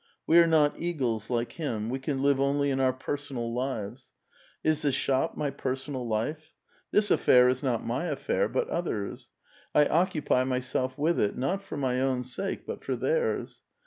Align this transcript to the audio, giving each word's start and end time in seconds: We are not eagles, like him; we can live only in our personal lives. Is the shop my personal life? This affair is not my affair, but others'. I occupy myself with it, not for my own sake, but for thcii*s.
We 0.25 0.39
are 0.39 0.47
not 0.47 0.79
eagles, 0.79 1.29
like 1.29 1.51
him; 1.51 1.87
we 1.91 1.99
can 1.99 2.23
live 2.23 2.39
only 2.39 2.71
in 2.71 2.79
our 2.79 2.91
personal 2.91 3.53
lives. 3.53 4.13
Is 4.63 4.81
the 4.81 4.91
shop 4.91 5.37
my 5.37 5.51
personal 5.51 6.07
life? 6.07 6.55
This 6.89 7.11
affair 7.11 7.47
is 7.47 7.61
not 7.61 7.85
my 7.85 8.05
affair, 8.05 8.49
but 8.49 8.67
others'. 8.69 9.29
I 9.75 9.85
occupy 9.85 10.43
myself 10.43 10.97
with 10.97 11.19
it, 11.19 11.37
not 11.37 11.61
for 11.61 11.77
my 11.77 12.01
own 12.01 12.23
sake, 12.23 12.65
but 12.65 12.83
for 12.83 12.97
thcii*s. 12.97 13.61